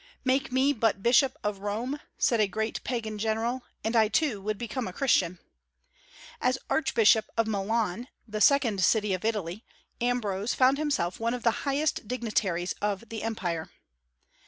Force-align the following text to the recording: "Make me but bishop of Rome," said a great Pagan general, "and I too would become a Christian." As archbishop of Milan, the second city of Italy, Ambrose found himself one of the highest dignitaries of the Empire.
"Make 0.25 0.51
me 0.51 0.73
but 0.73 1.03
bishop 1.03 1.37
of 1.43 1.59
Rome," 1.59 1.99
said 2.17 2.39
a 2.39 2.47
great 2.47 2.83
Pagan 2.83 3.19
general, 3.19 3.61
"and 3.83 3.95
I 3.95 4.07
too 4.07 4.41
would 4.41 4.57
become 4.57 4.87
a 4.87 4.93
Christian." 4.93 5.37
As 6.41 6.57
archbishop 6.71 7.29
of 7.37 7.45
Milan, 7.45 8.07
the 8.27 8.41
second 8.41 8.83
city 8.83 9.13
of 9.13 9.23
Italy, 9.23 9.63
Ambrose 10.01 10.55
found 10.55 10.79
himself 10.79 11.19
one 11.19 11.35
of 11.35 11.43
the 11.43 11.67
highest 11.69 12.07
dignitaries 12.07 12.73
of 12.81 13.09
the 13.09 13.21
Empire. 13.21 13.69